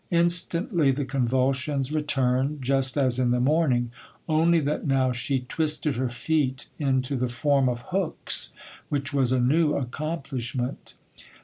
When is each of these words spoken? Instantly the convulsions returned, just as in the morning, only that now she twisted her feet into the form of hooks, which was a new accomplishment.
Instantly 0.09 0.89
the 0.89 1.05
convulsions 1.05 1.91
returned, 1.91 2.63
just 2.63 2.97
as 2.97 3.19
in 3.19 3.29
the 3.29 3.39
morning, 3.39 3.91
only 4.27 4.59
that 4.59 4.87
now 4.87 5.11
she 5.11 5.41
twisted 5.41 5.95
her 5.95 6.09
feet 6.09 6.69
into 6.79 7.15
the 7.15 7.29
form 7.29 7.69
of 7.69 7.83
hooks, 7.89 8.51
which 8.89 9.13
was 9.13 9.31
a 9.31 9.39
new 9.39 9.75
accomplishment. 9.75 10.95